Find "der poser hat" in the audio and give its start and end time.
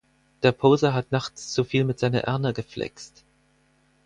0.41-1.11